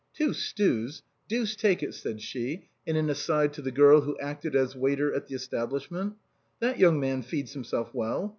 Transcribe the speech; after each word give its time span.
"Two 0.17 0.33
stews! 0.33 1.03
Deuce 1.27 1.55
take 1.55 1.83
it!" 1.83 1.93
said 1.93 2.23
she, 2.23 2.63
in 2.87 2.95
an 2.95 3.07
aside 3.07 3.53
to 3.53 3.61
the 3.61 3.69
girl 3.69 4.01
who 4.01 4.17
acted 4.19 4.55
as 4.55 4.75
waiter 4.75 5.13
at 5.13 5.27
the 5.27 5.35
establishment; 5.35 6.15
"that 6.59 6.79
young 6.79 6.99
man 6.99 7.21
feeds 7.21 7.53
himself 7.53 7.93
well. 7.93 8.29